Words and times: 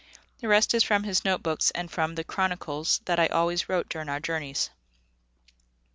The 0.39 0.47
rest 0.47 0.73
is 0.73 0.83
from 0.83 1.03
his 1.03 1.23
note 1.23 1.43
books 1.43 1.69
and 1.75 1.91
from 1.91 2.15
the 2.15 2.23
'Chronicles' 2.23 3.01
that 3.05 3.19
I 3.19 3.27
always 3.27 3.69
wrote 3.69 3.87
during 3.87 4.09
our 4.09 4.19
journeys. 4.19 4.71